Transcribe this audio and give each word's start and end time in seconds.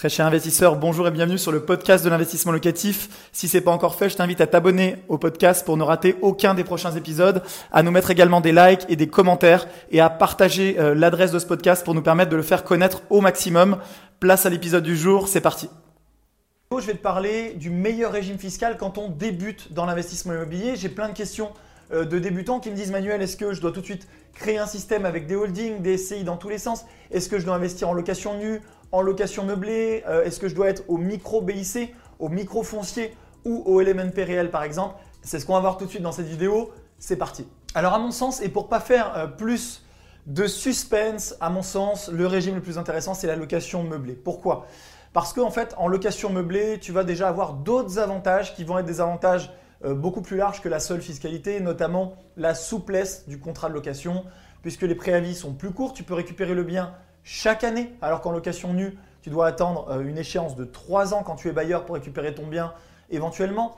Très 0.00 0.08
cher 0.08 0.24
investisseur, 0.24 0.76
bonjour 0.76 1.06
et 1.06 1.10
bienvenue 1.10 1.36
sur 1.36 1.52
le 1.52 1.60
podcast 1.60 2.02
de 2.02 2.08
l'investissement 2.08 2.52
locatif. 2.52 3.28
Si 3.32 3.48
c'est 3.48 3.60
pas 3.60 3.70
encore 3.70 3.96
fait, 3.96 4.08
je 4.08 4.16
t'invite 4.16 4.40
à 4.40 4.46
t'abonner 4.46 4.96
au 5.08 5.18
podcast 5.18 5.62
pour 5.62 5.76
ne 5.76 5.82
rater 5.82 6.16
aucun 6.22 6.54
des 6.54 6.64
prochains 6.64 6.92
épisodes, 6.92 7.42
à 7.70 7.82
nous 7.82 7.90
mettre 7.90 8.10
également 8.10 8.40
des 8.40 8.50
likes 8.50 8.86
et 8.88 8.96
des 8.96 9.08
commentaires 9.08 9.68
et 9.90 10.00
à 10.00 10.08
partager 10.08 10.78
euh, 10.78 10.94
l'adresse 10.94 11.32
de 11.32 11.38
ce 11.38 11.44
podcast 11.44 11.84
pour 11.84 11.92
nous 11.92 12.00
permettre 12.00 12.30
de 12.30 12.36
le 12.36 12.42
faire 12.42 12.64
connaître 12.64 13.02
au 13.10 13.20
maximum. 13.20 13.76
Place 14.20 14.46
à 14.46 14.48
l'épisode 14.48 14.84
du 14.84 14.96
jour, 14.96 15.28
c'est 15.28 15.42
parti. 15.42 15.68
Je 16.72 16.86
vais 16.86 16.94
te 16.94 17.02
parler 17.02 17.52
du 17.52 17.68
meilleur 17.68 18.12
régime 18.12 18.38
fiscal 18.38 18.78
quand 18.78 18.96
on 18.96 19.10
débute 19.10 19.74
dans 19.74 19.84
l'investissement 19.84 20.32
immobilier. 20.32 20.76
J'ai 20.76 20.88
plein 20.88 21.10
de 21.10 21.14
questions 21.14 21.50
euh, 21.92 22.06
de 22.06 22.18
débutants 22.18 22.58
qui 22.58 22.70
me 22.70 22.74
disent 22.74 22.90
Manuel, 22.90 23.20
est-ce 23.20 23.36
que 23.36 23.52
je 23.52 23.60
dois 23.60 23.72
tout 23.72 23.80
de 23.80 23.84
suite 23.84 24.08
créer 24.32 24.58
un 24.58 24.66
système 24.66 25.04
avec 25.04 25.26
des 25.26 25.34
holdings, 25.34 25.82
des 25.82 25.98
SCI 25.98 26.24
dans 26.24 26.38
tous 26.38 26.48
les 26.48 26.56
sens? 26.58 26.86
Est-ce 27.10 27.28
que 27.28 27.38
je 27.38 27.44
dois 27.44 27.56
investir 27.56 27.88
en 27.88 27.92
location 27.92 28.38
nue, 28.38 28.60
en 28.92 29.02
location 29.02 29.44
meublée 29.44 30.04
euh, 30.08 30.24
Est-ce 30.24 30.40
que 30.40 30.48
je 30.48 30.54
dois 30.54 30.68
être 30.68 30.84
au 30.88 30.96
micro 30.96 31.40
BIC, 31.40 31.94
au 32.18 32.28
micro 32.28 32.62
foncier 32.62 33.14
ou 33.44 33.62
au 33.66 33.80
LMNP 33.80 34.24
réel 34.24 34.50
par 34.50 34.62
exemple? 34.62 34.96
C'est 35.22 35.38
ce 35.38 35.46
qu'on 35.46 35.54
va 35.54 35.60
voir 35.60 35.76
tout 35.76 35.84
de 35.84 35.90
suite 35.90 36.02
dans 36.02 36.12
cette 36.12 36.26
vidéo. 36.26 36.70
C'est 36.98 37.16
parti. 37.16 37.46
Alors 37.74 37.94
à 37.94 37.98
mon 37.98 38.10
sens, 38.10 38.42
et 38.42 38.48
pour 38.48 38.68
pas 38.68 38.80
faire 38.80 39.16
euh, 39.16 39.26
plus 39.26 39.84
de 40.26 40.46
suspense, 40.46 41.34
à 41.40 41.50
mon 41.50 41.62
sens, 41.62 42.08
le 42.08 42.26
régime 42.26 42.54
le 42.54 42.60
plus 42.60 42.78
intéressant, 42.78 43.14
c'est 43.14 43.26
la 43.26 43.36
location 43.36 43.82
meublée. 43.82 44.14
Pourquoi? 44.14 44.66
Parce 45.12 45.32
qu'en 45.32 45.50
fait, 45.50 45.74
en 45.76 45.88
location 45.88 46.30
meublée, 46.30 46.78
tu 46.78 46.92
vas 46.92 47.04
déjà 47.04 47.28
avoir 47.28 47.54
d'autres 47.54 47.98
avantages 47.98 48.54
qui 48.54 48.64
vont 48.64 48.78
être 48.78 48.86
des 48.86 49.00
avantages 49.00 49.50
euh, 49.84 49.94
beaucoup 49.94 50.20
plus 50.20 50.36
large 50.36 50.60
que 50.60 50.68
la 50.68 50.78
seule 50.78 51.00
fiscalité, 51.00 51.58
notamment 51.60 52.14
la 52.36 52.54
souplesse 52.54 53.26
du 53.28 53.40
contrat 53.40 53.68
de 53.68 53.74
location, 53.74 54.24
puisque 54.62 54.82
les 54.82 54.94
préavis 54.94 55.34
sont 55.34 55.54
plus 55.54 55.72
courts, 55.72 55.94
tu 55.94 56.02
peux 56.02 56.14
récupérer 56.14 56.54
le 56.54 56.64
bien 56.64 56.94
chaque 57.24 57.64
année, 57.64 57.92
alors 58.02 58.20
qu'en 58.20 58.32
location 58.32 58.72
nue, 58.72 58.96
tu 59.22 59.30
dois 59.30 59.46
attendre 59.46 59.88
euh, 59.90 60.00
une 60.00 60.18
échéance 60.18 60.56
de 60.56 60.64
3 60.64 61.14
ans 61.14 61.22
quand 61.22 61.36
tu 61.36 61.48
es 61.48 61.52
bailleur 61.52 61.84
pour 61.84 61.94
récupérer 61.94 62.34
ton 62.34 62.46
bien 62.46 62.72
éventuellement. 63.10 63.76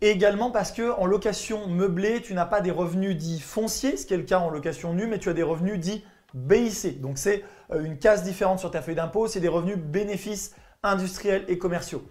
Et 0.00 0.10
également 0.10 0.50
parce 0.50 0.72
que 0.72 0.90
en 0.98 1.06
location 1.06 1.68
meublée, 1.68 2.22
tu 2.22 2.34
n'as 2.34 2.46
pas 2.46 2.60
des 2.60 2.72
revenus 2.72 3.16
dits 3.16 3.40
fonciers, 3.40 3.96
ce 3.96 4.04
qui 4.04 4.14
est 4.14 4.16
le 4.16 4.24
cas 4.24 4.38
en 4.38 4.50
location 4.50 4.94
nue, 4.94 5.06
mais 5.06 5.18
tu 5.18 5.28
as 5.28 5.32
des 5.32 5.44
revenus 5.44 5.78
dits 5.78 6.04
BIC. 6.34 7.00
Donc 7.00 7.18
c'est 7.18 7.44
euh, 7.72 7.84
une 7.84 7.98
case 7.98 8.24
différente 8.24 8.58
sur 8.58 8.70
ta 8.70 8.82
feuille 8.82 8.96
d'impôt, 8.96 9.28
c'est 9.28 9.40
des 9.40 9.48
revenus 9.48 9.76
bénéfices 9.76 10.54
industriels 10.82 11.44
et 11.48 11.58
commerciaux. 11.58 12.02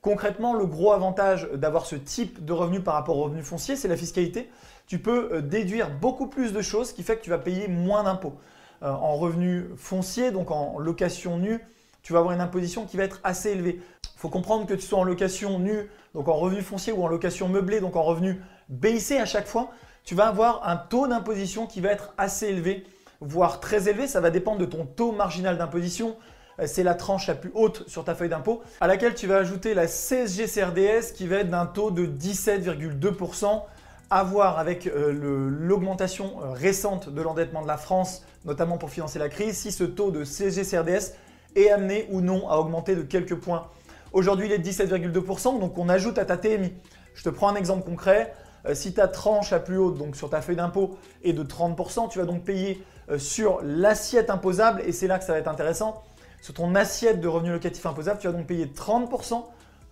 Concrètement, 0.00 0.54
le 0.54 0.66
gros 0.66 0.92
avantage 0.92 1.48
d'avoir 1.52 1.86
ce 1.86 1.94
type 1.94 2.44
de 2.44 2.52
revenu 2.52 2.80
par 2.80 2.94
rapport 2.94 3.16
au 3.18 3.22
revenu 3.22 3.42
foncier, 3.42 3.76
c'est 3.76 3.86
la 3.86 3.96
fiscalité. 3.96 4.50
Tu 4.88 4.98
peux 4.98 5.34
euh, 5.34 5.40
déduire 5.42 5.90
beaucoup 5.90 6.26
plus 6.26 6.52
de 6.52 6.60
choses, 6.60 6.88
ce 6.88 6.94
qui 6.94 7.04
fait 7.04 7.16
que 7.16 7.22
tu 7.22 7.30
vas 7.30 7.38
payer 7.38 7.68
moins 7.68 8.02
d'impôts. 8.02 8.34
Euh, 8.82 8.90
en 8.90 9.14
revenu 9.14 9.66
foncier, 9.76 10.32
donc 10.32 10.50
en 10.50 10.76
location 10.80 11.38
nue, 11.38 11.60
tu 12.02 12.12
vas 12.12 12.18
avoir 12.18 12.34
une 12.34 12.40
imposition 12.40 12.84
qui 12.84 12.96
va 12.96 13.04
être 13.04 13.20
assez 13.22 13.50
élevée. 13.50 13.80
Il 14.02 14.18
faut 14.18 14.28
comprendre 14.28 14.66
que 14.66 14.74
tu 14.74 14.82
sois 14.82 14.98
en 14.98 15.04
location 15.04 15.60
nue, 15.60 15.88
donc 16.14 16.26
en 16.26 16.34
revenu 16.34 16.62
foncier 16.62 16.92
ou 16.92 17.04
en 17.04 17.06
location 17.06 17.48
meublée, 17.48 17.78
donc 17.78 17.94
en 17.94 18.02
revenu 18.02 18.40
BIC 18.70 19.12
à 19.12 19.24
chaque 19.24 19.46
fois, 19.46 19.70
tu 20.02 20.16
vas 20.16 20.26
avoir 20.26 20.68
un 20.68 20.76
taux 20.76 21.06
d'imposition 21.06 21.68
qui 21.68 21.80
va 21.80 21.90
être 21.90 22.12
assez 22.18 22.48
élevé, 22.48 22.84
voire 23.20 23.60
très 23.60 23.88
élevé. 23.88 24.08
Ça 24.08 24.20
va 24.20 24.30
dépendre 24.30 24.58
de 24.58 24.64
ton 24.64 24.84
taux 24.84 25.12
marginal 25.12 25.58
d'imposition, 25.58 26.16
euh, 26.58 26.66
c'est 26.66 26.82
la 26.82 26.94
tranche 26.94 27.28
la 27.28 27.36
plus 27.36 27.52
haute 27.54 27.84
sur 27.86 28.02
ta 28.02 28.16
feuille 28.16 28.30
d'impôt, 28.30 28.62
à 28.80 28.88
laquelle 28.88 29.14
tu 29.14 29.28
vas 29.28 29.36
ajouter 29.36 29.74
la 29.74 29.86
CSG 29.86 30.46
CRDS 30.46 31.12
qui 31.14 31.28
va 31.28 31.36
être 31.36 31.50
d'un 31.50 31.66
taux 31.66 31.92
de 31.92 32.04
17,2%, 32.04 33.62
à 34.10 34.22
voir 34.24 34.58
avec 34.58 34.86
euh, 34.86 35.12
l'augmentation 35.12 36.34
euh, 36.42 36.50
récente 36.52 37.08
de 37.08 37.22
l'endettement 37.22 37.62
de 37.62 37.66
la 37.66 37.76
France, 37.76 38.22
notamment 38.44 38.78
pour 38.78 38.90
financer 38.90 39.18
la 39.18 39.28
crise, 39.28 39.56
si 39.56 39.72
ce 39.72 39.84
taux 39.84 40.10
de 40.10 40.24
CSG 40.24 40.62
CRDS 40.62 41.14
est 41.56 41.70
amené 41.70 42.06
ou 42.10 42.20
non 42.20 42.48
à 42.48 42.56
augmenter 42.56 42.94
de 42.94 43.02
quelques 43.02 43.36
points. 43.36 43.68
Aujourd'hui, 44.12 44.46
il 44.46 44.52
est 44.52 44.58
de 44.58 44.68
17,2%, 44.68 45.58
donc 45.58 45.78
on 45.78 45.88
ajoute 45.88 46.18
à 46.18 46.24
ta 46.24 46.36
TMI. 46.36 46.72
Je 47.14 47.22
te 47.22 47.28
prends 47.28 47.48
un 47.48 47.54
exemple 47.54 47.84
concret. 47.84 48.34
Si 48.74 48.94
ta 48.94 49.08
tranche 49.08 49.50
la 49.50 49.58
plus 49.58 49.76
haute, 49.76 49.98
donc 49.98 50.14
sur 50.14 50.30
ta 50.30 50.40
feuille 50.40 50.56
d'impôt, 50.56 50.96
est 51.24 51.32
de 51.32 51.42
30%, 51.42 52.08
tu 52.10 52.18
vas 52.20 52.24
donc 52.24 52.44
payer 52.44 52.82
sur 53.18 53.60
l'assiette 53.62 54.30
imposable, 54.30 54.82
et 54.86 54.92
c'est 54.92 55.08
là 55.08 55.18
que 55.18 55.24
ça 55.24 55.32
va 55.32 55.38
être 55.38 55.48
intéressant, 55.48 56.02
sur 56.42 56.54
ton 56.54 56.74
assiette 56.74 57.20
de 57.20 57.28
revenus 57.28 57.52
locatifs 57.52 57.86
imposables, 57.86 58.18
tu 58.20 58.26
vas 58.26 58.32
donc 58.32 58.46
payer 58.46 58.66
30% 58.66 59.44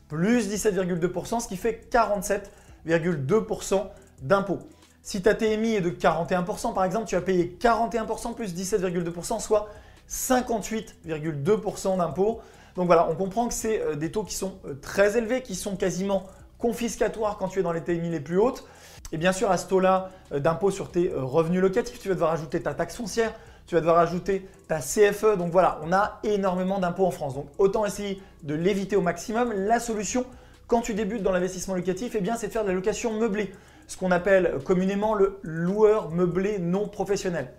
plus 0.08 0.48
17,2%, 0.48 1.40
ce 1.40 1.46
qui 1.46 1.56
fait 1.56 1.88
47,2% 1.90 3.86
d'impôt. 4.22 4.58
Si 5.02 5.22
ta 5.22 5.34
TMI 5.34 5.76
est 5.76 5.80
de 5.80 5.90
41%, 5.90 6.74
par 6.74 6.84
exemple, 6.84 7.06
tu 7.06 7.14
vas 7.14 7.22
payer 7.22 7.56
41% 7.60 8.34
plus 8.34 8.54
17,2%, 8.54 9.40
soit 9.40 9.68
58,2% 10.08 11.96
d'impôt. 11.96 12.40
Donc 12.76 12.86
voilà, 12.86 13.08
on 13.10 13.14
comprend 13.14 13.48
que 13.48 13.54
c'est 13.54 13.80
euh, 13.80 13.94
des 13.94 14.12
taux 14.12 14.24
qui 14.24 14.34
sont 14.34 14.58
euh, 14.66 14.74
très 14.74 15.16
élevés, 15.16 15.42
qui 15.42 15.54
sont 15.54 15.76
quasiment 15.76 16.26
confiscatoires 16.58 17.38
quand 17.38 17.48
tu 17.48 17.60
es 17.60 17.62
dans 17.62 17.72
les 17.72 17.80
TMI 17.80 18.10
les 18.10 18.20
plus 18.20 18.38
hautes. 18.38 18.64
Et 19.12 19.16
bien 19.16 19.32
sûr, 19.32 19.50
à 19.50 19.56
ce 19.56 19.66
taux-là 19.66 20.10
euh, 20.32 20.40
d'impôt 20.40 20.70
sur 20.70 20.90
tes 20.90 21.10
revenus 21.14 21.60
locatifs, 21.60 21.98
tu 22.00 22.08
vas 22.08 22.14
devoir 22.14 22.32
ajouter 22.32 22.62
ta 22.62 22.74
taxe 22.74 22.96
foncière, 22.96 23.32
tu 23.66 23.74
vas 23.74 23.80
devoir 23.80 23.98
ajouter 23.98 24.48
ta 24.68 24.80
CFE. 24.80 25.36
Donc 25.36 25.50
voilà, 25.50 25.80
on 25.82 25.92
a 25.92 26.20
énormément 26.22 26.78
d'impôts 26.78 27.06
en 27.06 27.10
France. 27.10 27.34
Donc 27.34 27.46
autant 27.58 27.86
essayer 27.86 28.22
de 28.42 28.54
l'éviter 28.54 28.96
au 28.96 29.00
maximum. 29.00 29.52
La 29.52 29.80
solution, 29.80 30.26
quand 30.66 30.82
tu 30.82 30.94
débutes 30.94 31.22
dans 31.22 31.32
l'investissement 31.32 31.74
locatif, 31.74 32.14
eh 32.16 32.20
bien, 32.20 32.36
c'est 32.36 32.46
de 32.48 32.52
faire 32.52 32.62
de 32.62 32.68
la 32.68 32.74
location 32.74 33.12
meublée, 33.18 33.52
ce 33.90 33.96
qu'on 33.96 34.12
appelle 34.12 34.58
communément 34.64 35.14
le 35.14 35.40
loueur 35.42 36.12
meublé 36.12 36.60
non 36.60 36.86
professionnel. 36.86 37.52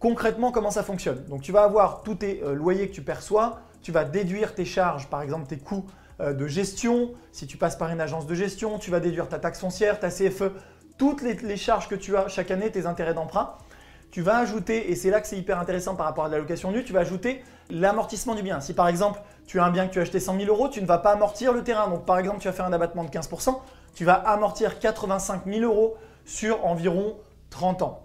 Concrètement, 0.00 0.50
comment 0.50 0.72
ça 0.72 0.82
fonctionne? 0.82 1.24
Donc 1.28 1.42
tu 1.42 1.52
vas 1.52 1.62
avoir 1.62 2.02
tous 2.02 2.16
tes 2.16 2.42
euh, 2.42 2.54
loyers 2.54 2.88
que 2.88 2.92
tu 2.92 3.02
perçois, 3.02 3.60
tu 3.80 3.92
vas 3.92 4.02
déduire 4.02 4.56
tes 4.56 4.64
charges, 4.64 5.08
par 5.08 5.22
exemple 5.22 5.46
tes 5.46 5.58
coûts 5.58 5.86
euh, 6.20 6.32
de 6.32 6.48
gestion. 6.48 7.12
Si 7.30 7.46
tu 7.46 7.56
passes 7.56 7.76
par 7.76 7.90
une 7.90 8.00
agence 8.00 8.26
de 8.26 8.34
gestion, 8.34 8.80
tu 8.80 8.90
vas 8.90 8.98
déduire 8.98 9.28
ta 9.28 9.38
taxe 9.38 9.60
foncière, 9.60 10.00
ta 10.00 10.10
CFE, 10.10 10.50
toutes 10.98 11.22
les 11.22 11.56
charges 11.56 11.86
que 11.86 11.94
tu 11.94 12.16
as 12.16 12.26
chaque 12.26 12.50
année, 12.50 12.72
tes 12.72 12.86
intérêts 12.86 13.14
d'emprunt 13.14 13.54
tu 14.14 14.22
vas 14.22 14.38
ajouter, 14.38 14.92
et 14.92 14.94
c'est 14.94 15.10
là 15.10 15.20
que 15.20 15.26
c'est 15.26 15.36
hyper 15.36 15.58
intéressant 15.58 15.96
par 15.96 16.06
rapport 16.06 16.26
à 16.26 16.28
la 16.28 16.38
location 16.38 16.70
nue, 16.70 16.84
tu 16.84 16.92
vas 16.92 17.00
ajouter 17.00 17.42
l'amortissement 17.68 18.36
du 18.36 18.44
bien. 18.44 18.60
Si 18.60 18.72
par 18.72 18.86
exemple 18.86 19.20
tu 19.44 19.58
as 19.58 19.64
un 19.64 19.72
bien 19.72 19.88
que 19.88 19.92
tu 19.92 19.98
as 19.98 20.02
acheté 20.02 20.20
100 20.20 20.38
000 20.38 20.48
euros, 20.48 20.68
tu 20.68 20.80
ne 20.80 20.86
vas 20.86 20.98
pas 20.98 21.10
amortir 21.10 21.52
le 21.52 21.64
terrain. 21.64 21.88
Donc 21.88 22.04
par 22.04 22.20
exemple 22.20 22.38
tu 22.38 22.46
vas 22.46 22.54
faire 22.54 22.64
un 22.64 22.72
abattement 22.72 23.02
de 23.02 23.10
15%, 23.10 23.58
tu 23.94 24.04
vas 24.04 24.14
amortir 24.14 24.78
85 24.78 25.42
000 25.46 25.60
euros 25.60 25.96
sur 26.24 26.64
environ 26.66 27.16
30 27.50 27.82
ans. 27.82 28.00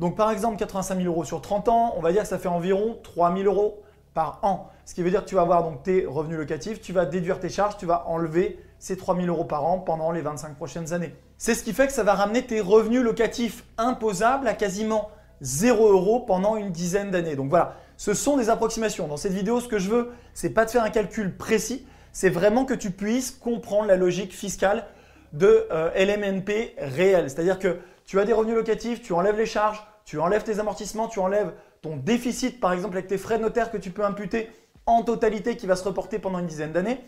Donc 0.00 0.16
par 0.16 0.30
exemple 0.30 0.56
85 0.56 0.96
000 0.96 1.08
euros 1.08 1.24
sur 1.24 1.40
30 1.40 1.68
ans, 1.68 1.94
on 1.96 2.00
va 2.00 2.12
dire 2.12 2.22
que 2.22 2.28
ça 2.28 2.38
fait 2.38 2.48
environ 2.48 2.98
3 3.02 3.36
000 3.36 3.44
euros 3.44 3.82
par 4.14 4.40
an. 4.42 4.68
Ce 4.84 4.94
qui 4.94 5.02
veut 5.02 5.10
dire 5.10 5.24
que 5.24 5.28
tu 5.28 5.34
vas 5.34 5.42
avoir 5.42 5.62
donc 5.62 5.82
tes 5.82 6.06
revenus 6.06 6.38
locatifs, 6.38 6.80
tu 6.80 6.92
vas 6.92 7.06
déduire 7.06 7.40
tes 7.40 7.48
charges, 7.48 7.76
tu 7.76 7.86
vas 7.86 8.04
enlever 8.08 8.58
ces 8.78 8.96
3 8.96 9.16
000 9.16 9.28
euros 9.28 9.44
par 9.44 9.64
an 9.64 9.78
pendant 9.78 10.10
les 10.10 10.20
25 10.20 10.56
prochaines 10.56 10.92
années. 10.92 11.14
C'est 11.38 11.54
ce 11.54 11.62
qui 11.62 11.72
fait 11.72 11.86
que 11.86 11.92
ça 11.92 12.02
va 12.02 12.14
ramener 12.14 12.44
tes 12.44 12.60
revenus 12.60 13.02
locatifs 13.02 13.64
imposables 13.78 14.48
à 14.48 14.54
quasiment 14.54 15.10
0 15.40 15.92
euros 15.92 16.20
pendant 16.20 16.56
une 16.56 16.70
dizaine 16.70 17.10
d'années. 17.10 17.36
Donc 17.36 17.48
voilà, 17.48 17.76
ce 17.96 18.14
sont 18.14 18.36
des 18.36 18.50
approximations. 18.50 19.08
Dans 19.08 19.16
cette 19.16 19.32
vidéo, 19.32 19.60
ce 19.60 19.68
que 19.68 19.78
je 19.78 19.88
veux, 19.88 20.12
c'est 20.34 20.50
pas 20.50 20.64
de 20.64 20.70
faire 20.70 20.84
un 20.84 20.90
calcul 20.90 21.36
précis, 21.36 21.86
c'est 22.12 22.28
vraiment 22.28 22.64
que 22.64 22.74
tu 22.74 22.90
puisses 22.90 23.30
comprendre 23.30 23.86
la 23.86 23.96
logique 23.96 24.32
fiscale 24.32 24.84
de 25.32 25.66
euh, 25.70 25.90
LMNP 25.94 26.74
réel. 26.78 27.30
C'est-à-dire 27.30 27.58
que 27.58 27.78
tu 28.04 28.20
as 28.20 28.24
des 28.24 28.32
revenus 28.32 28.56
locatifs, 28.56 29.02
tu 29.02 29.12
enlèves 29.12 29.38
les 29.38 29.46
charges, 29.46 29.82
tu 30.04 30.18
enlèves 30.18 30.42
tes 30.42 30.58
amortissements, 30.58 31.08
tu 31.08 31.20
enlèves 31.20 31.52
ton 31.80 31.96
déficit, 31.96 32.60
par 32.60 32.72
exemple 32.72 32.96
avec 32.96 33.08
tes 33.08 33.18
frais 33.18 33.38
de 33.38 33.42
notaire 33.42 33.70
que 33.70 33.76
tu 33.76 33.90
peux 33.90 34.04
imputer 34.04 34.50
en 34.86 35.02
totalité 35.02 35.56
qui 35.56 35.66
va 35.66 35.76
se 35.76 35.84
reporter 35.84 36.18
pendant 36.18 36.38
une 36.38 36.46
dizaine 36.46 36.72
d'années. 36.72 37.00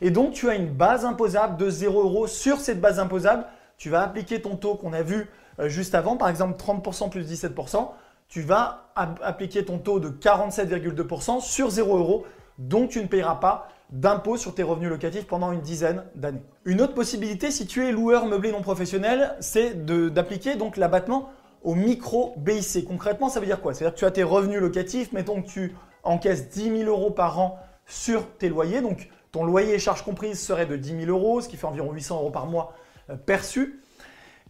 Et 0.00 0.10
donc 0.10 0.32
tu 0.32 0.48
as 0.48 0.54
une 0.54 0.68
base 0.68 1.04
imposable 1.04 1.56
de 1.56 1.70
0 1.70 2.02
euros. 2.02 2.26
Sur 2.26 2.60
cette 2.60 2.80
base 2.80 2.98
imposable, 2.98 3.44
tu 3.78 3.90
vas 3.90 4.02
appliquer 4.02 4.40
ton 4.40 4.56
taux 4.56 4.74
qu'on 4.74 4.92
a 4.92 5.02
vu 5.02 5.28
euh, 5.58 5.68
juste 5.68 5.94
avant, 5.94 6.16
par 6.16 6.28
exemple 6.28 6.62
30% 6.62 7.10
plus 7.10 7.30
17%, 7.30 7.88
tu 8.28 8.40
vas 8.42 8.90
appliquer 8.94 9.64
ton 9.64 9.78
taux 9.78 10.00
de 10.00 10.08
47,2% 10.08 11.40
sur 11.40 11.70
0 11.70 11.96
euros, 11.96 12.26
donc 12.58 12.90
tu 12.90 13.00
ne 13.00 13.06
payeras 13.06 13.36
pas 13.36 13.68
d'impôt 13.90 14.36
sur 14.36 14.54
tes 14.54 14.62
revenus 14.62 14.90
locatifs 14.90 15.26
pendant 15.26 15.52
une 15.52 15.60
dizaine 15.60 16.04
d'années. 16.14 16.42
Une 16.64 16.80
autre 16.80 16.94
possibilité, 16.94 17.50
si 17.50 17.66
tu 17.66 17.86
es 17.86 17.92
loueur 17.92 18.26
meublé 18.26 18.50
non 18.50 18.62
professionnel, 18.62 19.36
c'est 19.40 19.86
d'appliquer 19.86 20.56
donc 20.56 20.76
l'abattement 20.76 21.30
au 21.62 21.74
micro 21.74 22.34
BIC. 22.38 22.84
Concrètement, 22.86 23.28
ça 23.28 23.40
veut 23.40 23.46
dire 23.46 23.60
quoi? 23.60 23.74
C'est-à-dire 23.74 23.94
que 23.94 23.98
tu 23.98 24.04
as 24.04 24.10
tes 24.10 24.22
revenus 24.22 24.60
locatifs, 24.60 25.12
mettons 25.12 25.42
que 25.42 25.48
tu 25.48 25.76
encaisses 26.02 26.48
10 26.48 26.78
000 26.78 26.90
euros 26.90 27.10
par 27.10 27.38
an 27.38 27.58
sur 27.86 28.28
tes 28.38 28.48
loyers, 28.48 28.80
donc 28.80 29.08
ton 29.32 29.44
loyer 29.44 29.74
et 29.74 29.78
charges 29.78 30.02
comprises 30.02 30.40
serait 30.40 30.66
de 30.66 30.76
10 30.76 31.04
000 31.04 31.10
euros, 31.10 31.40
ce 31.40 31.48
qui 31.48 31.56
fait 31.56 31.66
environ 31.66 31.92
800 31.92 32.16
euros 32.16 32.30
par 32.30 32.46
mois 32.46 32.74
euh, 33.10 33.16
perçu. 33.16 33.80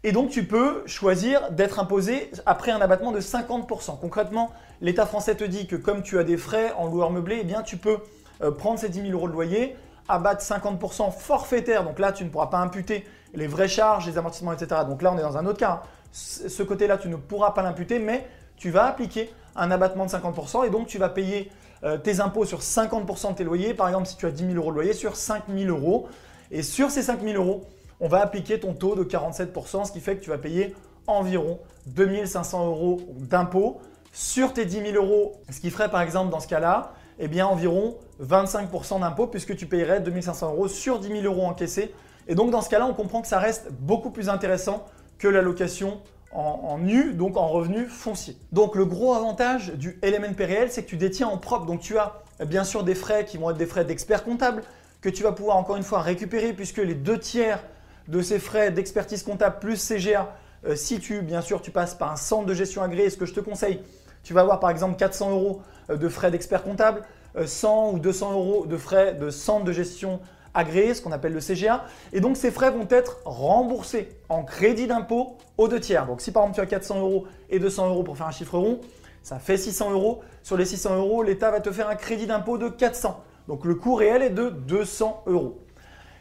Et 0.06 0.12
donc, 0.12 0.30
tu 0.30 0.44
peux 0.44 0.84
choisir 0.86 1.50
d'être 1.50 1.80
imposé 1.80 2.30
après 2.46 2.70
un 2.70 2.80
abattement 2.80 3.10
de 3.10 3.20
50%. 3.20 3.98
Concrètement, 3.98 4.52
l'État 4.80 5.04
français 5.04 5.34
te 5.34 5.42
dit 5.42 5.66
que 5.66 5.74
comme 5.74 6.04
tu 6.04 6.20
as 6.20 6.22
des 6.22 6.36
frais 6.36 6.72
en 6.78 6.86
loueur 6.86 7.10
meublé, 7.10 7.38
eh 7.40 7.44
bien, 7.44 7.62
tu 7.62 7.76
peux 7.76 7.98
euh, 8.40 8.52
prendre 8.52 8.78
ces 8.78 8.88
10 8.88 9.00
000 9.00 9.14
euros 9.14 9.26
de 9.26 9.32
loyer, 9.32 9.74
abattre 10.06 10.44
50% 10.44 11.10
forfaitaire. 11.10 11.82
Donc 11.82 11.98
là, 11.98 12.12
tu 12.12 12.22
ne 12.22 12.28
pourras 12.28 12.46
pas 12.46 12.58
imputer 12.58 13.04
les 13.34 13.48
vraies 13.48 13.66
charges, 13.66 14.06
les 14.06 14.16
amortissements, 14.16 14.52
etc. 14.52 14.82
Donc 14.88 15.02
là, 15.02 15.12
on 15.12 15.18
est 15.18 15.22
dans 15.22 15.38
un 15.38 15.44
autre 15.44 15.58
cas. 15.58 15.82
Hein. 15.82 15.88
Ce 16.12 16.62
côté-là, 16.62 16.98
tu 16.98 17.08
ne 17.08 17.16
pourras 17.16 17.50
pas 17.50 17.62
l'imputer, 17.62 17.98
mais 17.98 18.28
tu 18.56 18.70
vas 18.70 18.84
appliquer 18.84 19.34
un 19.56 19.72
abattement 19.72 20.06
de 20.06 20.10
50% 20.10 20.68
et 20.68 20.70
donc 20.70 20.86
tu 20.86 20.98
vas 20.98 21.08
payer 21.08 21.50
euh, 21.82 21.98
tes 21.98 22.20
impôts 22.20 22.44
sur 22.44 22.60
50% 22.60 23.32
de 23.32 23.34
tes 23.38 23.42
loyers. 23.42 23.74
Par 23.74 23.88
exemple, 23.88 24.06
si 24.06 24.16
tu 24.16 24.26
as 24.26 24.30
10 24.30 24.52
000 24.52 24.54
euros 24.54 24.70
de 24.70 24.76
loyer, 24.76 24.92
sur 24.92 25.16
5 25.16 25.46
000 25.52 25.68
euros. 25.68 26.06
Et 26.52 26.62
sur 26.62 26.92
ces 26.92 27.02
5 27.02 27.22
000 27.22 27.42
euros, 27.42 27.64
on 28.00 28.08
va 28.08 28.20
appliquer 28.20 28.60
ton 28.60 28.74
taux 28.74 28.94
de 28.94 29.04
47%, 29.04 29.86
ce 29.86 29.92
qui 29.92 30.00
fait 30.00 30.16
que 30.16 30.22
tu 30.22 30.30
vas 30.30 30.38
payer 30.38 30.74
environ 31.06 31.58
2500 31.86 32.66
euros 32.66 33.00
d'impôts 33.16 33.80
sur 34.12 34.52
tes 34.52 34.64
10 34.64 34.92
000 34.92 35.04
euros. 35.04 35.40
Ce 35.50 35.60
qui 35.60 35.70
ferait 35.70 35.90
par 35.90 36.00
exemple 36.00 36.30
dans 36.30 36.40
ce 36.40 36.48
cas-là, 36.48 36.94
eh 37.18 37.28
bien 37.28 37.46
environ 37.46 37.96
25% 38.22 39.00
d'impôts 39.00 39.26
puisque 39.26 39.56
tu 39.56 39.66
payerais 39.66 40.00
2500 40.00 40.52
euros 40.52 40.68
sur 40.68 40.98
10 40.98 41.08
000 41.08 41.20
euros 41.22 41.46
encaissés. 41.46 41.94
Et 42.28 42.34
donc 42.34 42.50
dans 42.50 42.60
ce 42.60 42.68
cas-là, 42.68 42.86
on 42.86 42.94
comprend 42.94 43.22
que 43.22 43.28
ça 43.28 43.38
reste 43.38 43.72
beaucoup 43.72 44.10
plus 44.10 44.28
intéressant 44.28 44.84
que 45.18 45.28
la 45.28 45.42
location 45.42 46.00
en, 46.32 46.76
nu, 46.78 47.14
donc 47.14 47.38
en 47.38 47.48
revenu 47.48 47.86
foncier. 47.86 48.36
Donc 48.52 48.74
le 48.74 48.84
gros 48.84 49.14
avantage 49.14 49.72
du 49.72 49.98
LMNP 50.02 50.40
réel, 50.40 50.70
c'est 50.70 50.82
que 50.82 50.88
tu 50.88 50.98
détiens 50.98 51.28
en 51.28 51.38
propre. 51.38 51.64
Donc 51.64 51.80
tu 51.80 51.96
as 51.96 52.20
bien 52.44 52.64
sûr 52.64 52.84
des 52.84 52.94
frais 52.94 53.24
qui 53.24 53.38
vont 53.38 53.50
être 53.50 53.56
des 53.56 53.64
frais 53.64 53.86
d'expert 53.86 54.22
comptable 54.22 54.62
que 55.00 55.08
tu 55.08 55.22
vas 55.22 55.32
pouvoir 55.32 55.56
encore 55.56 55.76
une 55.76 55.82
fois 55.82 56.00
récupérer 56.02 56.52
puisque 56.52 56.78
les 56.78 56.94
deux 56.94 57.18
tiers 57.18 57.62
de 58.08 58.22
ces 58.22 58.38
frais 58.38 58.70
d'expertise 58.70 59.22
comptable 59.22 59.58
plus 59.60 59.76
CGA, 59.76 60.34
euh, 60.66 60.76
si 60.76 61.00
tu, 61.00 61.22
bien 61.22 61.40
sûr, 61.40 61.60
tu 61.62 61.70
passes 61.70 61.94
par 61.94 62.12
un 62.12 62.16
centre 62.16 62.46
de 62.46 62.54
gestion 62.54 62.82
agréé, 62.82 63.10
ce 63.10 63.16
que 63.16 63.26
je 63.26 63.34
te 63.34 63.40
conseille, 63.40 63.80
tu 64.22 64.32
vas 64.32 64.40
avoir 64.40 64.60
par 64.60 64.70
exemple 64.70 64.96
400 64.96 65.30
euros 65.30 65.62
euh, 65.90 65.96
de 65.96 66.08
frais 66.08 66.30
d'expert 66.30 66.62
comptable, 66.62 67.02
100 67.44 67.88
euh, 67.88 67.92
ou 67.92 67.98
200 67.98 68.32
euros 68.32 68.66
de 68.66 68.76
frais 68.76 69.14
de 69.14 69.30
centre 69.30 69.64
de 69.64 69.72
gestion 69.72 70.20
agréé, 70.54 70.94
ce 70.94 71.02
qu'on 71.02 71.12
appelle 71.12 71.34
le 71.34 71.40
CGA. 71.40 71.84
Et 72.12 72.20
donc 72.20 72.36
ces 72.36 72.50
frais 72.50 72.70
vont 72.70 72.88
être 72.90 73.18
remboursés 73.24 74.08
en 74.28 74.42
crédit 74.42 74.86
d'impôt 74.86 75.36
aux 75.58 75.68
deux 75.68 75.80
tiers. 75.80 76.06
Donc 76.06 76.20
si 76.20 76.32
par 76.32 76.44
exemple 76.44 76.56
tu 76.56 76.62
as 76.62 76.78
400 76.78 77.00
euros 77.00 77.26
et 77.50 77.58
200 77.58 77.88
euros 77.88 78.02
pour 78.02 78.16
faire 78.16 78.26
un 78.26 78.32
chiffre 78.32 78.58
rond, 78.58 78.80
ça 79.22 79.38
fait 79.38 79.58
600 79.58 79.90
euros. 79.90 80.22
Sur 80.42 80.56
les 80.56 80.64
600 80.64 80.96
euros, 80.96 81.22
l'État 81.22 81.50
va 81.50 81.60
te 81.60 81.70
faire 81.70 81.88
un 81.88 81.96
crédit 81.96 82.26
d'impôt 82.26 82.58
de 82.58 82.68
400. 82.68 83.22
Donc 83.48 83.64
le 83.64 83.74
coût 83.74 83.94
réel 83.94 84.22
est 84.22 84.30
de 84.30 84.48
200 84.48 85.24
euros. 85.26 85.58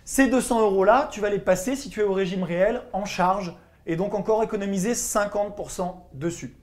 Ces 0.08 0.28
200 0.28 0.62
euros-là, 0.62 1.10
tu 1.12 1.20
vas 1.20 1.32
les 1.32 1.40
passer 1.40 1.76
si 1.76 1.90
tu 1.90 2.00
es 2.00 2.04
au 2.04 2.14
régime 2.14 2.44
réel 2.44 2.84
en 2.94 3.06
charge 3.06 3.56
et 3.88 3.96
donc 3.96 4.14
encore 4.14 4.44
économiser 4.44 4.94
50% 4.94 5.96
dessus. 6.14 6.56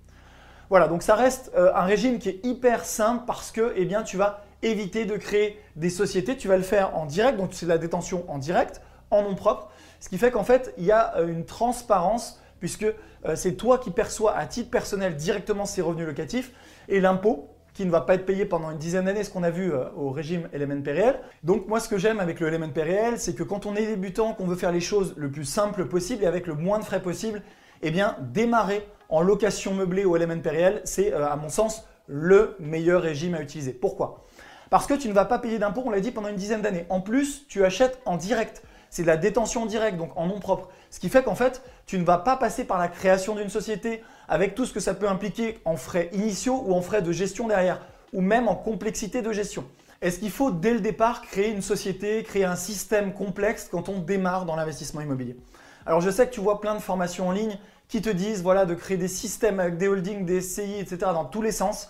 Voilà, 0.71 0.87
donc 0.87 1.03
ça 1.03 1.17
reste 1.17 1.50
euh, 1.56 1.75
un 1.75 1.83
régime 1.83 2.21
qui 2.21 2.29
est 2.29 2.47
hyper 2.47 2.85
simple 2.85 3.25
parce 3.27 3.50
que 3.50 3.75
eh 3.77 3.89
tu 4.05 4.17
vas 4.17 4.44
éviter 4.62 5.06
de 5.06 5.17
créer 5.17 5.61
des 5.75 5.91
sociétés. 5.91 6.37
Tu 6.37 6.47
vas 6.47 6.56
le 6.56 6.62
faire 6.62 6.97
en 6.97 7.05
direct, 7.05 7.37
donc 7.37 7.50
c'est 7.53 7.67
la 7.67 7.79
détention 7.79 8.25
en 8.29 8.39
direct, 8.39 8.81
en 9.11 9.23
nom 9.23 9.35
propre. 9.35 9.71
Ce 9.99 10.09
qui 10.09 10.19
fait 10.19 10.31
qu'en 10.31 10.45
fait, 10.45 10.73
il 10.79 10.85
y 10.85 10.93
a 10.93 11.17
euh, 11.17 11.27
une 11.27 11.45
transparence 11.45 12.41
puisque 12.61 12.85
euh, 12.85 13.35
c'est 13.35 13.55
toi 13.55 13.79
qui 13.79 13.91
perçois 13.91 14.37
à 14.37 14.47
titre 14.47 14.71
personnel 14.71 15.17
directement 15.17 15.67
ces 15.67 15.83
revenus 15.83 16.06
locatifs 16.06 16.53
et 16.88 17.00
l'impôt 17.00 17.49
qui 17.75 17.87
ne 17.87 17.91
va 17.91 18.03
pas 18.03 18.15
être 18.15 18.27
payé 18.27 18.45
pendant 18.45 18.71
une 18.71 18.79
dizaine 18.79 19.07
d'années, 19.07 19.25
ce 19.25 19.31
qu'on 19.31 19.43
a 19.43 19.51
vu 19.51 19.73
euh, 19.73 19.85
au 19.97 20.11
régime 20.11 20.49
LMNP 20.53 20.89
réel. 20.89 21.21
Donc 21.43 21.69
moi, 21.69 21.81
ce 21.81 21.89
que 21.89 21.99
j'aime 21.99 22.21
avec 22.21 22.41
le 22.41 22.51
LMNP 22.51 22.83
réel, 22.83 23.19
c'est 23.19 23.35
que 23.35 23.43
quand 23.43 23.67
on 23.67 23.75
est 23.75 23.87
débutant, 23.87 24.35
qu'on 24.35 24.47
veut 24.47 24.57
faire 24.57 24.73
les 24.73 24.81
choses 24.81 25.15
le 25.17 25.31
plus 25.31 25.45
simple 25.45 25.87
possible 25.87 26.25
et 26.25 26.27
avec 26.27 26.47
le 26.47 26.55
moins 26.55 26.79
de 26.79 26.85
frais 26.85 27.03
possible, 27.03 27.43
eh 27.83 27.91
bien, 27.91 28.17
démarrer 28.21 28.87
en 29.09 29.23
location 29.23 29.75
meublée 29.75 30.05
au 30.05 30.17
LMNP 30.17 30.47
réel, 30.49 30.81
c'est 30.85 31.13
à 31.13 31.37
mon 31.37 31.49
sens 31.49 31.87
le 32.07 32.57
meilleur 32.61 33.03
régime 33.03 33.35
à 33.35 33.41
utiliser. 33.41 33.73
Pourquoi? 33.73 34.25
Parce 34.71 34.87
que 34.87 34.95
tu 34.95 35.09
ne 35.09 35.13
vas 35.13 35.25
pas 35.25 35.39
payer 35.39 35.59
d'impôts, 35.59 35.83
on 35.85 35.91
l'a 35.91 36.01
dit, 36.01 36.13
pendant 36.13 36.29
une 36.29 36.37
dizaine 36.37 36.63
d'années. 36.63 36.87
En 36.89 37.01
plus, 37.01 37.47
tu 37.47 37.65
achètes 37.65 38.01
en 38.07 38.17
direct. 38.17 38.63
C'est 38.93 39.05
de 39.05 39.06
la 39.06 39.17
détention 39.17 39.62
en 39.62 39.67
direct, 39.67 39.97
donc 39.97 40.11
en 40.17 40.27
nom 40.27 40.39
propre. 40.39 40.69
Ce 40.91 41.00
qui 41.00 41.09
fait 41.09 41.23
qu'en 41.23 41.35
fait, 41.35 41.62
tu 41.87 41.99
ne 41.99 42.05
vas 42.05 42.19
pas 42.19 42.37
passer 42.37 42.65
par 42.65 42.79
la 42.79 42.89
création 42.89 43.35
d'une 43.35 43.49
société 43.49 44.05
avec 44.29 44.55
tout 44.55 44.67
ce 44.67 44.73
que 44.75 44.81
ça 44.81 44.93
peut 44.93 45.09
impliquer 45.09 45.59
en 45.65 45.77
frais 45.77 46.11
initiaux 46.12 46.62
ou 46.67 46.75
en 46.75 46.83
frais 46.83 47.00
de 47.00 47.11
gestion 47.11 47.49
derrière, 47.49 47.81
ou 48.12 48.21
même 48.21 48.49
en 48.49 48.55
complexité 48.55 49.23
de 49.23 49.33
gestion. 49.33 49.65
Est-ce 50.03 50.19
qu'il 50.19 50.31
faut 50.31 50.50
dès 50.50 50.75
le 50.75 50.81
départ 50.81 51.23
créer 51.23 51.49
une 51.49 51.62
société, 51.62 52.23
créer 52.23 52.44
un 52.44 52.55
système 52.55 53.15
complexe 53.15 53.67
quand 53.73 53.89
on 53.89 53.99
démarre 53.99 54.44
dans 54.44 54.56
l'investissement 54.56 55.00
immobilier? 55.00 55.38
Alors 55.87 56.03
je 56.03 56.11
sais 56.11 56.27
que 56.27 56.35
tu 56.35 56.41
vois 56.41 56.61
plein 56.61 56.75
de 56.75 56.81
formations 56.81 57.29
en 57.29 57.33
ligne 57.33 57.59
qui 57.88 58.03
te 58.03 58.11
disent 58.11 58.43
voilà, 58.43 58.67
de 58.67 58.75
créer 58.75 58.99
des 58.99 59.09
systèmes 59.09 59.59
avec 59.59 59.79
des 59.79 59.88
holdings, 59.88 60.27
des 60.27 60.43
SCI, 60.43 60.81
etc. 60.81 60.99
dans 61.15 61.25
tous 61.25 61.41
les 61.41 61.53
sens. 61.53 61.88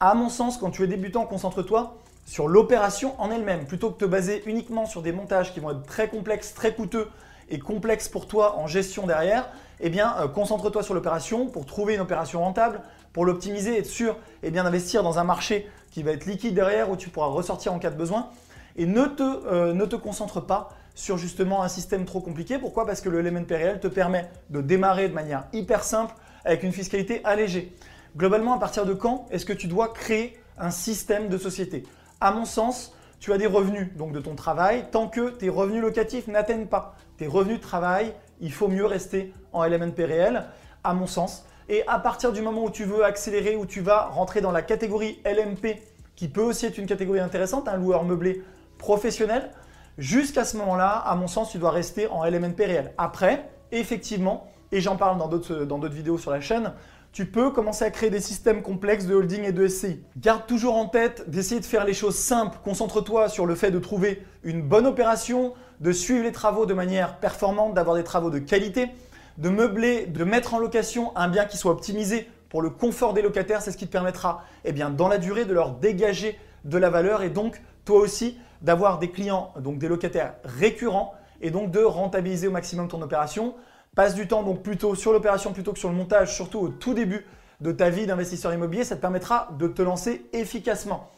À 0.00 0.14
mon 0.14 0.30
sens, 0.30 0.56
quand 0.56 0.70
tu 0.70 0.84
es 0.84 0.86
débutant, 0.86 1.26
concentre-toi 1.26 1.98
sur 2.26 2.48
l'opération 2.48 3.20
en 3.20 3.30
elle-même, 3.30 3.66
plutôt 3.66 3.90
que 3.90 3.94
de 3.94 4.06
te 4.06 4.10
baser 4.10 4.42
uniquement 4.46 4.86
sur 4.86 5.02
des 5.02 5.12
montages 5.12 5.52
qui 5.52 5.60
vont 5.60 5.72
être 5.72 5.84
très 5.84 6.08
complexes, 6.08 6.54
très 6.54 6.74
coûteux 6.74 7.08
et 7.48 7.58
complexes 7.58 8.08
pour 8.08 8.28
toi 8.28 8.56
en 8.58 8.66
gestion 8.66 9.06
derrière, 9.06 9.48
eh 9.80 9.90
bien, 9.90 10.14
euh, 10.20 10.28
concentre-toi 10.28 10.82
sur 10.82 10.94
l'opération 10.94 11.46
pour 11.46 11.66
trouver 11.66 11.94
une 11.94 12.00
opération 12.00 12.40
rentable, 12.40 12.80
pour 13.12 13.24
l'optimiser, 13.24 13.78
être 13.78 13.86
sûr 13.86 14.16
eh 14.42 14.50
bien, 14.50 14.64
d'investir 14.64 15.02
dans 15.02 15.18
un 15.18 15.24
marché 15.24 15.68
qui 15.90 16.02
va 16.02 16.12
être 16.12 16.26
liquide 16.26 16.54
derrière 16.54 16.90
où 16.90 16.96
tu 16.96 17.08
pourras 17.08 17.26
ressortir 17.26 17.72
en 17.72 17.78
cas 17.78 17.90
de 17.90 17.96
besoin. 17.96 18.28
Et 18.76 18.86
ne 18.86 19.06
te, 19.06 19.22
euh, 19.22 19.72
ne 19.72 19.84
te 19.84 19.96
concentre 19.96 20.40
pas 20.40 20.70
sur 20.94 21.18
justement 21.18 21.62
un 21.62 21.68
système 21.68 22.04
trop 22.04 22.20
compliqué. 22.20 22.58
Pourquoi? 22.58 22.86
Parce 22.86 23.00
que 23.00 23.08
le 23.08 23.20
LMNP 23.20 23.56
réel 23.56 23.80
te 23.80 23.88
permet 23.88 24.30
de 24.50 24.60
démarrer 24.60 25.08
de 25.08 25.14
manière 25.14 25.44
hyper 25.52 25.82
simple 25.82 26.14
avec 26.44 26.62
une 26.62 26.72
fiscalité 26.72 27.20
allégée. 27.24 27.74
Globalement, 28.16 28.54
à 28.54 28.58
partir 28.58 28.86
de 28.86 28.94
quand 28.94 29.26
est-ce 29.30 29.46
que 29.46 29.52
tu 29.52 29.66
dois 29.66 29.88
créer 29.88 30.38
un 30.58 30.70
système 30.70 31.28
de 31.28 31.38
société? 31.38 31.84
À 32.20 32.32
mon 32.32 32.44
sens, 32.44 32.94
tu 33.18 33.32
as 33.32 33.38
des 33.38 33.46
revenus 33.46 33.88
donc 33.96 34.12
de 34.12 34.20
ton 34.20 34.34
travail. 34.34 34.86
Tant 34.90 35.08
que 35.08 35.30
tes 35.30 35.48
revenus 35.48 35.82
locatifs 35.82 36.26
n'atteignent 36.26 36.66
pas 36.66 36.96
tes 37.16 37.26
revenus 37.26 37.58
de 37.58 37.62
travail, 37.62 38.14
il 38.40 38.52
faut 38.52 38.68
mieux 38.68 38.86
rester 38.86 39.32
en 39.52 39.64
LMNP 39.64 40.04
réel, 40.04 40.44
à 40.84 40.94
mon 40.94 41.06
sens. 41.06 41.44
Et 41.68 41.86
à 41.86 41.98
partir 41.98 42.32
du 42.32 42.40
moment 42.40 42.64
où 42.64 42.70
tu 42.70 42.84
veux 42.84 43.04
accélérer, 43.04 43.56
où 43.56 43.66
tu 43.66 43.80
vas 43.80 44.06
rentrer 44.06 44.40
dans 44.40 44.52
la 44.52 44.62
catégorie 44.62 45.20
LMP, 45.24 45.76
qui 46.16 46.28
peut 46.28 46.42
aussi 46.42 46.66
être 46.66 46.78
une 46.78 46.86
catégorie 46.86 47.20
intéressante, 47.20 47.68
un 47.68 47.76
loueur 47.76 48.04
meublé 48.04 48.42
professionnel, 48.78 49.50
jusqu'à 49.98 50.44
ce 50.44 50.56
moment-là, 50.56 50.90
à 50.90 51.14
mon 51.14 51.26
sens, 51.26 51.50
tu 51.50 51.58
dois 51.58 51.70
rester 51.70 52.08
en 52.08 52.24
LMNP 52.24 52.64
réel. 52.64 52.92
Après, 52.96 53.50
effectivement, 53.70 54.48
et 54.72 54.80
j'en 54.80 54.96
parle 54.96 55.18
dans 55.18 55.28
d'autres 55.28 55.88
vidéos 55.88 56.18
sur 56.18 56.30
la 56.30 56.40
chaîne, 56.40 56.72
tu 57.12 57.26
peux 57.26 57.50
commencer 57.50 57.84
à 57.84 57.90
créer 57.90 58.10
des 58.10 58.20
systèmes 58.20 58.62
complexes 58.62 59.06
de 59.06 59.14
holding 59.14 59.42
et 59.42 59.52
de 59.52 59.66
SCI. 59.66 60.00
Garde 60.16 60.46
toujours 60.46 60.76
en 60.76 60.86
tête 60.86 61.28
d'essayer 61.28 61.60
de 61.60 61.66
faire 61.66 61.84
les 61.84 61.92
choses 61.92 62.16
simples. 62.16 62.58
Concentre-toi 62.62 63.28
sur 63.28 63.46
le 63.46 63.56
fait 63.56 63.72
de 63.72 63.80
trouver 63.80 64.22
une 64.44 64.62
bonne 64.62 64.86
opération, 64.86 65.54
de 65.80 65.90
suivre 65.90 66.22
les 66.22 66.32
travaux 66.32 66.66
de 66.66 66.74
manière 66.74 67.18
performante, 67.18 67.74
d'avoir 67.74 67.96
des 67.96 68.04
travaux 68.04 68.30
de 68.30 68.38
qualité, 68.38 68.90
de 69.38 69.48
meubler, 69.48 70.06
de 70.06 70.22
mettre 70.22 70.54
en 70.54 70.58
location 70.58 71.16
un 71.16 71.28
bien 71.28 71.46
qui 71.46 71.56
soit 71.56 71.72
optimisé 71.72 72.28
pour 72.48 72.62
le 72.62 72.70
confort 72.70 73.12
des 73.12 73.22
locataires. 73.22 73.60
C'est 73.60 73.72
ce 73.72 73.76
qui 73.76 73.86
te 73.86 73.92
permettra, 73.92 74.44
eh 74.64 74.72
bien, 74.72 74.90
dans 74.90 75.08
la 75.08 75.18
durée, 75.18 75.44
de 75.44 75.52
leur 75.52 75.72
dégager 75.72 76.38
de 76.64 76.78
la 76.78 76.90
valeur 76.90 77.22
et 77.22 77.30
donc 77.30 77.60
toi 77.84 77.98
aussi 77.98 78.38
d'avoir 78.62 78.98
des 78.98 79.10
clients, 79.10 79.52
donc 79.58 79.78
des 79.78 79.88
locataires 79.88 80.34
récurrents 80.44 81.14
et 81.40 81.50
donc 81.50 81.70
de 81.70 81.80
rentabiliser 81.80 82.46
au 82.46 82.52
maximum 82.52 82.86
ton 82.86 83.02
opération. 83.02 83.54
Passe 83.96 84.14
du 84.14 84.28
temps 84.28 84.42
donc 84.42 84.62
plutôt 84.62 84.94
sur 84.94 85.12
l'opération 85.12 85.52
plutôt 85.52 85.72
que 85.72 85.78
sur 85.78 85.88
le 85.88 85.96
montage, 85.96 86.34
surtout 86.34 86.58
au 86.58 86.68
tout 86.68 86.94
début 86.94 87.26
de 87.60 87.72
ta 87.72 87.90
vie 87.90 88.06
d'investisseur 88.06 88.52
immobilier. 88.52 88.84
Ça 88.84 88.96
te 88.96 89.00
permettra 89.00 89.48
de 89.58 89.68
te 89.68 89.82
lancer 89.82 90.26
efficacement. 90.32 91.10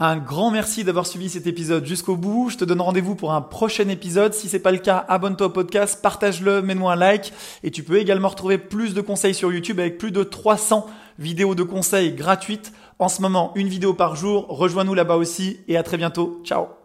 Un 0.00 0.16
grand 0.16 0.50
merci 0.50 0.82
d'avoir 0.82 1.06
suivi 1.06 1.28
cet 1.28 1.46
épisode 1.46 1.86
jusqu'au 1.86 2.16
bout. 2.16 2.50
Je 2.50 2.56
te 2.56 2.64
donne 2.64 2.80
rendez-vous 2.80 3.14
pour 3.14 3.32
un 3.32 3.40
prochain 3.40 3.88
épisode. 3.88 4.34
Si 4.34 4.48
c'est 4.48 4.58
pas 4.58 4.72
le 4.72 4.78
cas, 4.78 5.04
abonne-toi 5.08 5.46
au 5.46 5.50
podcast, 5.50 6.02
partage-le, 6.02 6.62
mets-moi 6.62 6.94
un 6.94 6.96
like. 6.96 7.32
Et 7.62 7.70
tu 7.70 7.84
peux 7.84 7.98
également 7.98 8.28
retrouver 8.28 8.58
plus 8.58 8.92
de 8.92 9.00
conseils 9.00 9.34
sur 9.34 9.52
YouTube 9.52 9.78
avec 9.78 9.98
plus 9.98 10.10
de 10.10 10.24
300 10.24 10.86
vidéos 11.20 11.54
de 11.54 11.62
conseils 11.62 12.12
gratuites. 12.12 12.72
En 12.98 13.08
ce 13.08 13.22
moment, 13.22 13.52
une 13.54 13.68
vidéo 13.68 13.94
par 13.94 14.16
jour. 14.16 14.46
Rejoins-nous 14.48 14.94
là-bas 14.94 15.16
aussi 15.16 15.60
et 15.68 15.76
à 15.76 15.84
très 15.84 15.96
bientôt. 15.96 16.40
Ciao 16.44 16.83